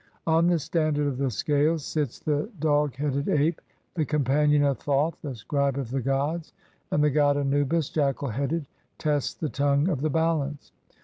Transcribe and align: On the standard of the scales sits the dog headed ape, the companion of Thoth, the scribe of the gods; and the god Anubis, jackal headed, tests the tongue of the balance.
On 0.25 0.47
the 0.47 0.57
standard 0.57 1.05
of 1.05 1.19
the 1.19 1.29
scales 1.29 1.85
sits 1.85 2.17
the 2.17 2.49
dog 2.59 2.95
headed 2.95 3.29
ape, 3.29 3.61
the 3.93 4.03
companion 4.03 4.63
of 4.63 4.79
Thoth, 4.79 5.15
the 5.21 5.35
scribe 5.35 5.77
of 5.77 5.91
the 5.91 6.01
gods; 6.01 6.53
and 6.89 7.03
the 7.03 7.11
god 7.11 7.37
Anubis, 7.37 7.91
jackal 7.91 8.29
headed, 8.29 8.65
tests 8.97 9.35
the 9.35 9.47
tongue 9.49 9.89
of 9.89 10.01
the 10.01 10.09
balance. 10.09 10.71